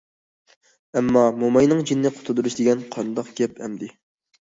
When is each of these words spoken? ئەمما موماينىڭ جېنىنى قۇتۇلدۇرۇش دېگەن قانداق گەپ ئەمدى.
ئەمما 0.95 1.27
موماينىڭ 1.45 1.85
جېنىنى 1.91 2.15
قۇتۇلدۇرۇش 2.17 2.61
دېگەن 2.63 2.85
قانداق 2.99 3.35
گەپ 3.43 3.65
ئەمدى. 3.67 3.97